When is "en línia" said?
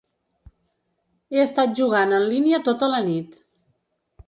2.21-2.63